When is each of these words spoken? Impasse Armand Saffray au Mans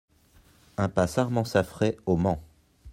Impasse 0.77 1.19
Armand 1.19 1.43
Saffray 1.45 1.95
au 2.07 2.17
Mans 2.17 2.41